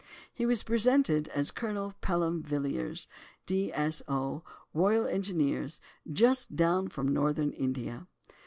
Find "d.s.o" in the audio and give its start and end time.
3.45-4.43